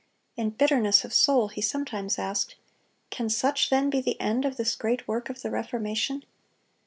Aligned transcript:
In 0.35 0.49
bitterness 0.49 1.05
of 1.05 1.13
soul 1.13 1.49
he 1.49 1.61
sometimes 1.61 2.17
asked, 2.17 2.55
"Can 3.11 3.29
such 3.29 3.69
then 3.69 3.91
be 3.91 4.01
the 4.01 4.19
end 4.19 4.45
of 4.45 4.57
this 4.57 4.75
great 4.75 5.07
work 5.07 5.29
of 5.29 5.43
the 5.43 5.51
Reformation?" 5.51 6.25